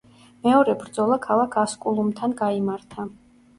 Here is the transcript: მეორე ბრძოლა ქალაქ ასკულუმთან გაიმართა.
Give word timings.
მეორე 0.45 0.73
ბრძოლა 0.79 1.17
ქალაქ 1.27 1.59
ასკულუმთან 1.65 2.37
გაიმართა. 2.43 3.09